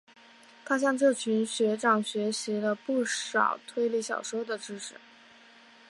[0.65, 4.95] 他向这群学长学习了不少推理小说的知识。